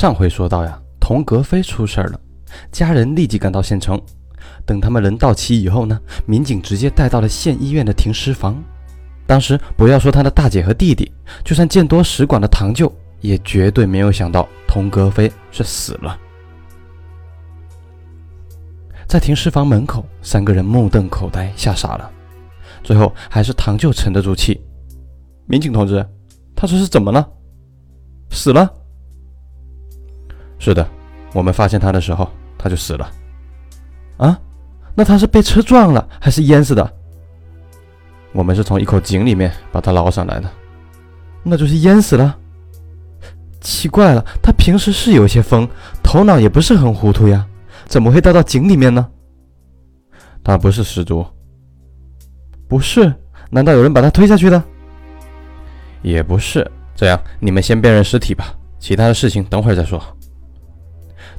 [0.00, 2.18] 上回说到呀，童格飞出事儿了，
[2.72, 4.00] 家人立即赶到县城。
[4.64, 8.56] 等他们人到齐以后呢，民警直接带到了县医院的停尸房。
[9.26, 11.12] 当时不要说他的大姐和弟弟，
[11.44, 12.90] 就算见多识广的堂舅，
[13.20, 16.18] 也绝对没有想到童格飞是死了。
[19.06, 22.10] 在停尸房门口，三个人目瞪口呆，吓傻了。
[22.82, 24.58] 最后还是堂舅沉得住气
[25.44, 26.02] ：“民警同志，
[26.56, 27.28] 他这是怎么了？
[28.30, 28.66] 死了？”
[30.60, 30.86] 是的，
[31.32, 33.10] 我们发现他的时候，他就死了。
[34.18, 34.38] 啊，
[34.94, 36.92] 那他是被车撞了，还是淹死的？
[38.32, 40.48] 我们是从一口井里面把他捞上来的，
[41.42, 42.36] 那就是淹死了。
[43.60, 45.68] 奇怪了，他平时是有些疯，
[46.02, 47.44] 头脑也不是很糊涂呀，
[47.86, 49.08] 怎么会掉到井里面呢？
[50.44, 51.26] 他不是失足，
[52.68, 53.12] 不是？
[53.50, 54.62] 难道有人把他推下去的？
[56.02, 56.70] 也不是。
[56.94, 60.02] 这样，你们先辨认尸体吧，其他的事情等会儿再说。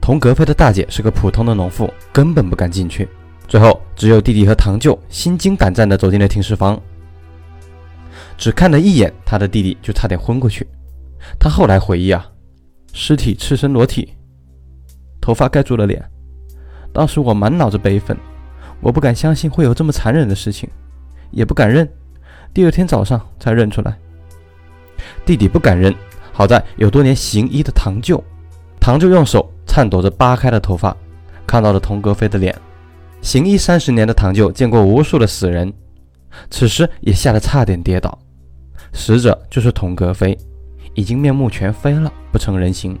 [0.00, 3.08] 童格飞的大姐是个普通的农妇，根本不敢进去。
[3.46, 6.80] 最后，只有弟弟和堂舅心惊胆战地走进了停尸房。
[8.36, 10.66] 只看了一眼，他的弟弟就差点昏过去。
[11.38, 12.26] 他后来回忆啊，
[12.92, 14.14] 尸体赤身裸体，
[15.20, 16.02] 头发盖住了脸。
[16.92, 18.16] 当时我满脑子悲愤，
[18.80, 20.68] 我不敢相信会有这么残忍的事情，
[21.30, 21.88] 也不敢认。
[22.54, 23.96] 第二天早上才认出来。
[25.26, 25.94] 弟弟不敢认，
[26.32, 28.22] 好在有多年行医的堂舅，
[28.80, 29.50] 堂舅用手。
[29.68, 30.96] 颤抖着扒开了头发，
[31.46, 32.52] 看到了童格飞的脸。
[33.20, 35.72] 行医三十年的堂舅见过无数的死人，
[36.50, 38.18] 此时也吓得差点跌倒。
[38.92, 40.36] 死者就是童格飞，
[40.94, 42.98] 已经面目全非了，不成人形。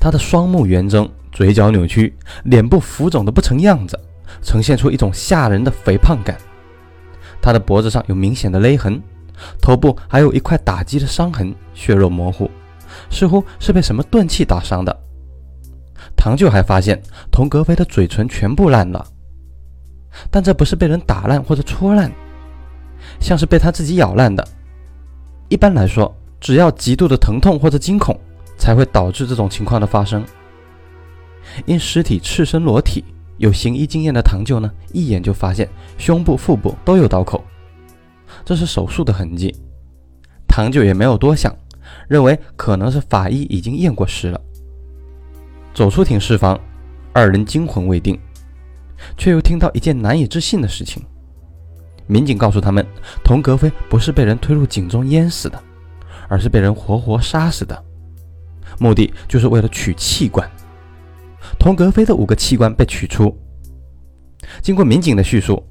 [0.00, 3.98] 他的双目圆睁，嘴角扭曲，脸部浮肿的不成样子，
[4.42, 6.38] 呈现出一种吓人的肥胖感。
[7.42, 9.02] 他的脖子上有明显的勒痕，
[9.60, 12.50] 头部还有一块打击的伤痕，血肉模糊，
[13.10, 14.96] 似乎是被什么钝器打伤的。
[16.26, 19.06] 堂舅还发现童格飞的嘴唇全部烂了，
[20.28, 22.10] 但这不是被人打烂或者戳烂，
[23.20, 24.44] 像是被他自己咬烂的。
[25.48, 28.18] 一般来说，只要极度的疼痛或者惊恐，
[28.58, 30.24] 才会导致这种情况的发生。
[31.64, 33.04] 因尸体赤身裸体，
[33.36, 37.44] 有行医经验的堂舅呢，一眼就发现胸部、腹部都有刀口，
[38.44, 39.54] 这是手术的痕迹。
[40.48, 41.54] 堂舅也没有多想，
[42.08, 44.40] 认为可能是法医已经验过尸了。
[45.76, 46.58] 走出停尸房，
[47.12, 48.18] 二人惊魂未定，
[49.18, 51.04] 却又听到一件难以置信的事情。
[52.06, 52.86] 民警告诉他们，
[53.22, 55.62] 童格飞不是被人推入井中淹死的，
[56.28, 57.84] 而是被人活活杀死的，
[58.78, 60.50] 目的就是为了取器官。
[61.58, 63.36] 童格飞的五个器官被取出。
[64.62, 65.62] 经过民警的叙述，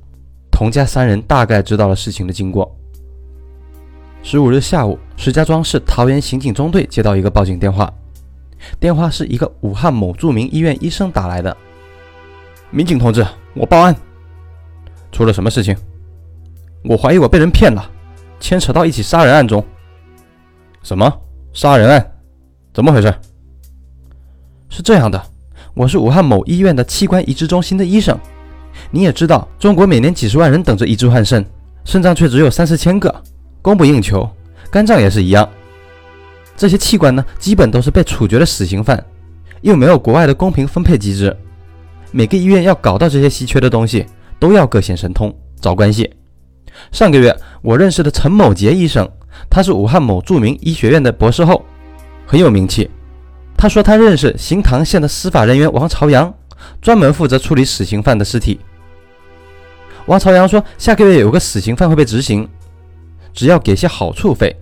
[0.52, 2.78] 童家三人大概知道了事情的经过。
[4.22, 7.92] 十五日下午，石家庄市桃园刑警中队接到一个报警电话。
[8.80, 11.56] 电话是一个武汉某著名医院医生打来的。
[12.72, 13.96] 民警同志，我报案，
[15.12, 15.76] 出了什么事情？
[16.84, 17.84] 我怀疑我被人骗了，
[18.40, 19.64] 牵扯到一起杀人案中。
[20.84, 21.12] 什么
[21.54, 22.12] 杀人案？
[22.74, 23.14] 怎么回事？
[24.70, 25.22] 是这样的，
[25.74, 28.18] 我是武汉某医院的器官移植中心的医生。
[28.92, 31.46] 你也知道，中国每年几十万人等着移植换肾，
[31.86, 33.24] 肾脏却只有三四千个，
[33.62, 34.30] 供不应求。
[34.70, 35.48] 肝脏也是一样。
[36.58, 39.04] 这些器官呢，基本都是被处决的死刑犯，
[39.62, 41.36] 又没有国外的公平分配机制，
[42.12, 44.06] 每个医院要搞到这些稀缺的东西，
[44.40, 46.10] 都要各显神通，找关系。
[46.92, 49.10] 上个月我认识的陈某杰医生，
[49.50, 51.66] 他是武汉某著名医学院的博士后，
[52.26, 52.90] 很有名气。
[53.58, 56.34] 他说他认识行唐县的司法人员王朝阳，
[56.82, 58.60] 专门负责处理死刑犯的尸体。
[60.06, 62.48] 王朝阳说，下个月有个死刑犯会被执行，
[63.34, 64.56] 只要给些好处费。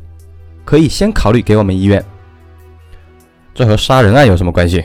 [0.66, 2.03] 可以先考虑给我们医院，
[3.53, 4.84] 这和杀人案有什么关系？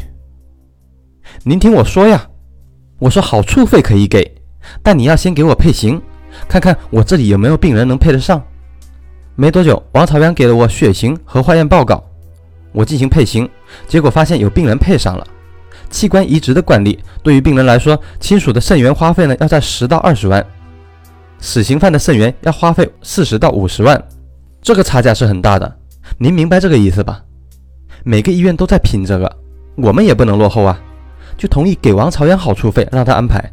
[1.44, 2.26] 您听我说呀，
[2.98, 4.34] 我说好处费可以给，
[4.82, 6.00] 但你要先给我配型，
[6.48, 8.42] 看看我这里有没有病人能配得上。
[9.36, 12.02] 没多久，王朝阳给了我血型和化验报告，
[12.72, 13.48] 我进行配型，
[13.86, 15.26] 结果发现有病人配上了。
[15.90, 20.44] 器官移植的惯例，对于病人来说，亲属的肾源花费呢要在十到二十万，
[21.38, 24.02] 死刑犯的肾源要花费四十到五十万。
[24.60, 25.78] 这个差价是很大的，
[26.18, 27.22] 您明白这个意思吧？
[28.04, 29.36] 每个医院都在拼这个，
[29.76, 30.78] 我们也不能落后啊！
[31.36, 33.52] 就同意给王朝阳好处费，让他安排。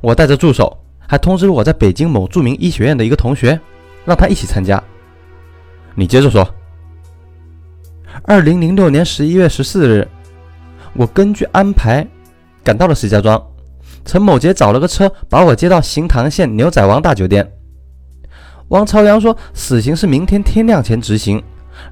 [0.00, 3.58] 我带着助手，还通知了我在北京某著名医学院的一个同学，
[4.04, 4.82] 让他一起参加。
[5.94, 6.48] 你接着说。
[8.24, 10.06] 二零零六年十一月十四日，
[10.94, 12.06] 我根据安排
[12.64, 13.40] 赶到了石家庄，
[14.04, 17.48] 陈某杰找了个车把我接到行唐县牛仔王大酒店。
[18.68, 21.42] 王朝阳说：“死刑是明天天亮前执行，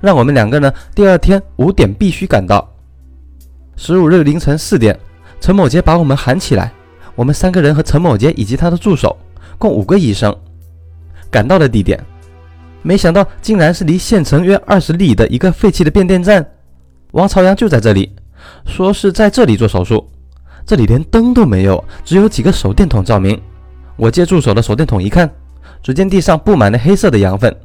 [0.00, 2.66] 让我们两个呢第二天五点必须赶到。”
[3.76, 4.98] 十五日凌晨四点，
[5.40, 6.72] 陈某杰把我们喊起来，
[7.14, 9.16] 我们三个人和陈某杰以及他的助手，
[9.58, 10.34] 共五个医生，
[11.30, 11.98] 赶到了地点。
[12.82, 16.46] 没想到竟然是离县城约二十里的一个废弃的变电站。
[17.12, 18.14] 王朝阳就在这里，
[18.66, 20.06] 说是在这里做手术。
[20.66, 23.40] 这里连灯都没有，只有几个手电筒照明。
[23.96, 25.30] 我借助手的手电筒一看，
[25.86, 27.56] 只见地上布满了黑色的羊粪，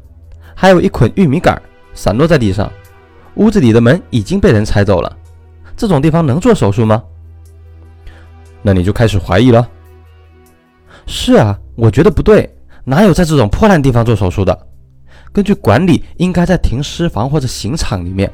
[0.53, 1.59] 还有一捆玉米杆
[1.95, 2.71] 散落在地上。
[3.33, 5.12] 屋子里的门已经被人拆走了。
[5.75, 7.01] 这种地方能做手术吗？
[8.62, 9.68] 那你就开始怀疑了。
[11.07, 12.47] 是啊，我觉得不对，
[12.83, 14.56] 哪有在这种破烂地方做手术的？
[15.33, 18.31] 根据管理，应该在停尸房或者刑场里面，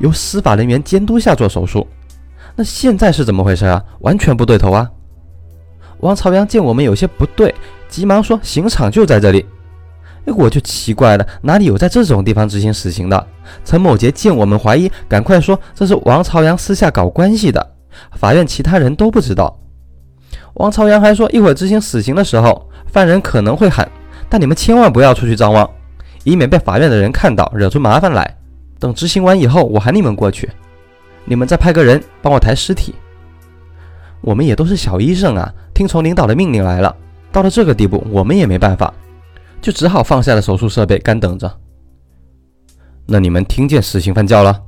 [0.00, 1.86] 由司法人员监督下做手术。
[2.56, 3.84] 那现在是怎么回事啊？
[4.00, 4.90] 完全不对头啊！
[6.00, 7.54] 王朝阳见我们有些不对，
[7.88, 9.44] 急忙说：“刑场就在这里。”
[10.26, 13.26] 哎，我就奇怪了，哪里有在这种地方执行死刑的？
[13.64, 17.74] 陈某杰见我们怀疑，赶快说这是王朝阳私下搞关系的，
[18.12, 19.58] 法院其他人都不知道。
[20.54, 23.88] 王朝阳还说，一会儿执行死刑的时候，犯人可能会喊，
[24.28, 25.68] 但你们千万不要出去张望，
[26.24, 28.36] 以免被法院的人看到，惹出麻烦来。
[28.78, 30.50] 等执行完以后，我喊你们过去，
[31.24, 32.94] 你们再派个人帮我抬尸体。
[34.20, 36.94] 我们也都是小医生啊，听从领导的命令来了。
[37.30, 38.92] 到了这个地步，我们也没办法，
[39.60, 41.50] 就只好放下了手术设备，干等着。
[43.06, 44.62] 那你们听见死刑犯叫了？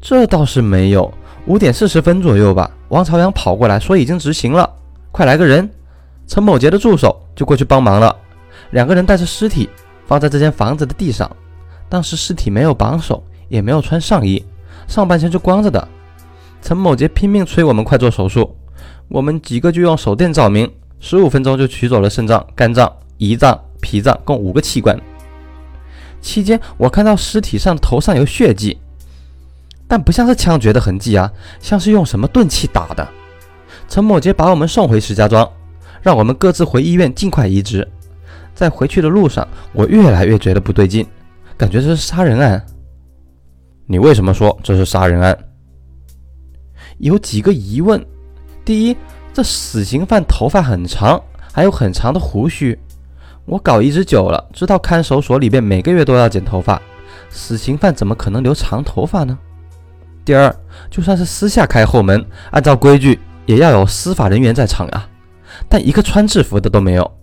[0.00, 1.12] 这倒是没有。
[1.46, 4.68] 五点四十分左右吧，王朝阳跑过来说已经执行了，
[5.12, 5.68] 快来个人。
[6.26, 8.16] 陈某杰的助手就过去帮忙了。
[8.70, 9.68] 两个人带着尸体
[10.06, 11.30] 放在这间房子的地上。
[11.88, 14.42] 当时尸体没有绑手，也没有穿上衣，
[14.88, 15.86] 上半身就光着的。
[16.62, 18.56] 陈某杰拼命催我们快做手术，
[19.08, 20.70] 我们几个就用手电照明，
[21.06, 24.98] 十五分钟就取走了肾脏、肝脏、胰脏、脾脏，共五个器官。
[26.22, 28.78] 期间，我看到尸体上头上有血迹，
[29.86, 31.30] 但不像是枪决的痕迹啊，
[31.60, 33.06] 像是用什么钝器打的。
[33.86, 35.46] 陈某杰把我们送回石家庄，
[36.00, 37.86] 让我们各自回医院尽快移植。
[38.54, 41.06] 在回去的路上，我越来越觉得不对劲，
[41.58, 42.64] 感觉这是杀人案。
[43.86, 45.38] 你为什么说这是杀人案？
[46.96, 48.02] 有几个疑问：
[48.64, 48.96] 第一，
[49.34, 51.20] 这死刑犯头发很长，
[51.52, 52.78] 还有很长的胡须。
[53.46, 56.80] 我搞一直久了，知道看守所里边每个月都要剪头发，
[57.30, 59.36] 死刑犯怎么可能留长头发呢？
[60.24, 60.54] 第二，
[60.88, 65.08] 就算是私下开后门，按照规矩也要有司法人员在场啊，
[65.68, 67.18] 但一个穿制服的都没有。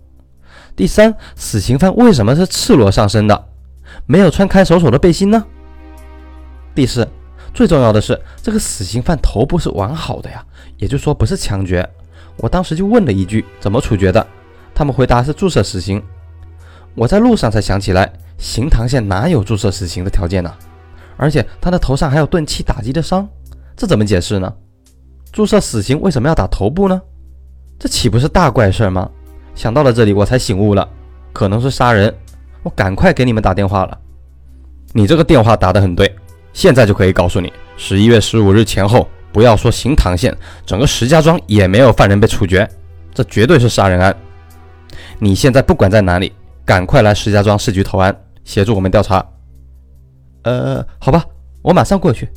[0.76, 3.46] 第三，死刑犯为什么是赤裸上身的，
[4.04, 5.42] 没有穿看守所的背心呢？
[6.74, 7.08] 第四，
[7.54, 10.44] 最重要的是这个死刑犯头部是完好的呀，
[10.76, 11.88] 也就是说不是枪决。
[12.42, 14.26] 我当时就问了一句，怎么处决的？
[14.74, 16.02] 他们回答是注射死刑。
[16.96, 20.52] 我在路上才想起来，行唐县哪有注射死刑的条件呢？
[21.16, 23.28] 而且他的头上还有钝器打击的伤，
[23.76, 24.52] 这怎么解释呢？
[25.30, 27.00] 注射死刑为什么要打头部呢？
[27.78, 29.08] 这岂不是大怪事儿吗？
[29.54, 30.88] 想到了这里，我才醒悟了，
[31.32, 32.12] 可能是杀人。
[32.64, 33.96] 我赶快给你们打电话了。
[34.92, 36.12] 你这个电话打得很对，
[36.52, 40.36] 现在就可以告诉你，十一月十五日前后，不要说行唐县，
[40.66, 42.68] 整个石家庄也没有犯人被处决，
[43.14, 44.14] 这绝对是杀人案。
[45.18, 46.32] 你现在不管在哪里。
[46.64, 49.26] 赶快来石家庄市局投案，协助我们调查。
[50.44, 51.26] 呃，好吧，
[51.60, 52.28] 我马上过去。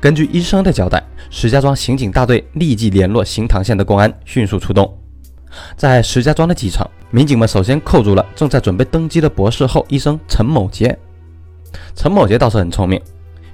[0.00, 4.96] 根据医生的交代，石家庄刑警大队立即联络行唐县的公安，迅速出动。
[5.76, 10.96] 在石家庄的机场，民警们首先扣住了正在准备登机的博士后医生陈某杰。
[11.96, 13.02] 陈某杰倒是很聪明，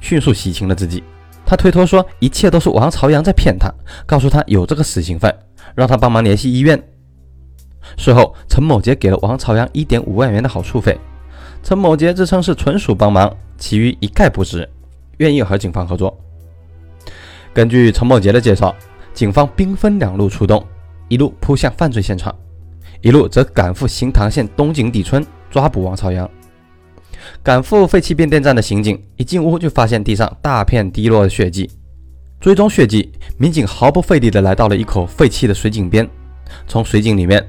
[0.02, 1.02] 迅速洗清了自己。
[1.46, 3.72] 他推脱说一切都是王朝阳在骗他，
[4.04, 5.32] 告诉他有这个死刑犯，
[5.76, 6.82] 让他帮忙联系医院。
[7.96, 10.98] 事后，陈某杰给了王朝阳一点五万元的好处费。
[11.62, 14.68] 陈某杰自称是纯属帮忙，其余一概不知，
[15.18, 16.18] 愿意和警方合作。
[17.54, 18.74] 根据陈某杰的介绍，
[19.14, 20.64] 警方兵分两路出动，
[21.08, 22.34] 一路扑向犯罪现场，
[23.00, 26.28] 一路则赶赴新塘县东井底村抓捕王朝阳。
[27.42, 31.70] 赶赴废弃变电站的刑警一进屋就发现地上大片滴落的血迹，
[32.40, 36.08] 追踪血迹，民警毫不费力地来到了一口废弃的水井边，
[36.66, 37.46] 从水井里面。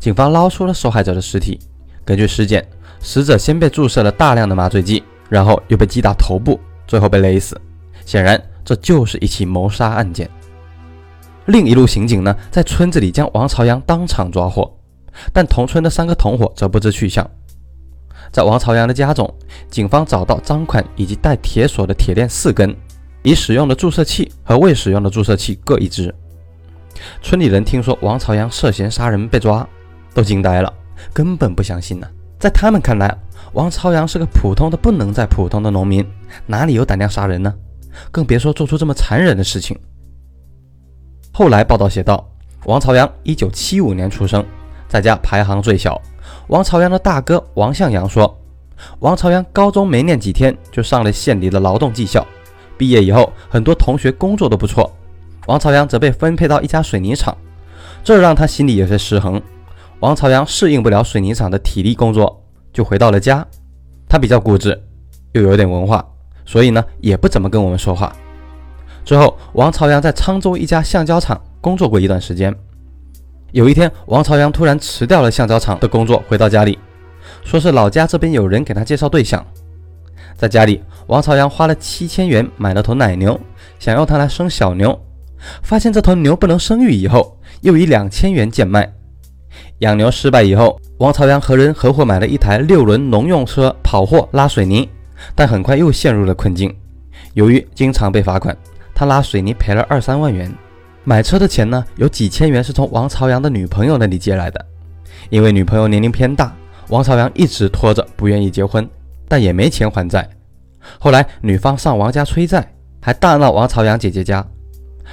[0.00, 1.58] 警方捞出了受害者的尸体。
[2.04, 2.66] 根据尸检，
[3.00, 7.60] 死者先被注射了大量的麻醉剂，然后又被击打头部，最后被勒死。
[8.04, 10.28] 显然，这就是一起谋杀案件。
[11.46, 14.76] 另一路刑警呢，在村子里将王朝阳当场抓获，
[15.32, 17.28] 但同村的三个同伙则不知去向。
[18.30, 19.32] 在王朝阳的家中，
[19.70, 22.76] 警方找到赃款以及带铁锁的铁链四根，
[23.22, 26.14] 已使用的注射器和未使用的注射器各一支。
[27.22, 29.66] 村里人听说王朝阳涉嫌杀人被抓。
[30.14, 30.72] 都惊呆了，
[31.12, 32.08] 根本不相信呢。
[32.38, 33.14] 在他们看来，
[33.52, 36.02] 王朝阳是个普通的不能再普通的农民，
[36.46, 37.52] 哪里有胆量杀人呢？
[38.10, 39.78] 更别说做出这么残忍的事情。
[41.34, 42.26] 后来报道写道，
[42.64, 44.42] 王朝阳一九七五年出生，
[44.88, 46.00] 在家排行最小。
[46.48, 48.38] 王朝阳的大哥王向阳说，
[49.00, 52.24] 王朝阳高中没念几天就上了县里的劳动技校，
[52.78, 54.88] 毕业以后很多同学工作都不错，
[55.46, 57.36] 王朝阳则被分配到一家水泥厂，
[58.04, 59.42] 这让他心里有些失衡。
[59.98, 62.40] 王朝阳适应不了水泥厂的体力工作，
[62.72, 63.44] 就回到了家。
[64.08, 64.80] 他比较固执，
[65.32, 66.06] 又有点文化，
[66.44, 68.14] 所以呢也不怎么跟我们说话。
[69.04, 72.54] 之后，王朝阳在沧州一家橡胶厂工作过一段时间。
[73.56, 76.78] 有一天，王朝阳突然辞掉了橡胶厂的工作，回到家里，
[77.42, 79.42] 说是老家这边有人给他介绍对象。
[80.36, 83.40] 在家里，王朝阳花了七千元买了头奶牛，
[83.78, 85.00] 想要他来生小牛。
[85.62, 88.92] 发现这头牛不能生育以后，又以两千元贱卖。
[89.78, 94.86] 养牛失败以后，王朝阳和人合伙买了一台六轮农用车跑货拉水泥，
[95.34, 96.76] 但很快又陷入了困境。
[97.32, 98.54] 由于经常被罚款，
[98.94, 100.54] 他拉水泥赔了二三万元。
[101.08, 104.66] 买车的钱呢，有几千元是从王朝阳的女朋友那里借来的。
[105.30, 106.52] 因为女朋友年龄偏大，
[106.88, 108.88] 王朝阳一直拖着不愿意结婚，
[109.28, 110.28] 但也没钱还债。
[110.98, 114.44] 后来女方上王家催债，还大闹王朝阳姐姐家。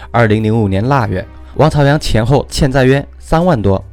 [0.09, 1.23] 二零零五年腊月，
[1.57, 3.83] 王朝阳前后欠债约三万多。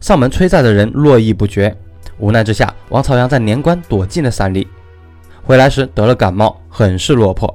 [0.00, 1.76] 上门催债的人络绎不绝，
[2.18, 4.68] 无奈之下，王朝阳在年关躲进了山里。
[5.42, 7.52] 回来时得了感冒，很是落魄。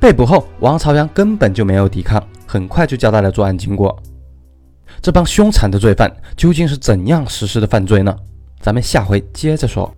[0.00, 3.94] 被捕后，王朝阳根本就没有抵抗，很快就交代了作案经过。
[5.02, 8.16] 这帮凶残的罪犯究竟是怎样实施的犯罪呢？
[8.60, 9.94] 咱们下回接着说。